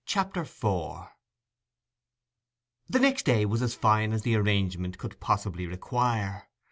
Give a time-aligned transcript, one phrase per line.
[0.07, 0.61] CHAPTER IV
[2.89, 6.49] The next day was as fine as the arrangement could possibly require.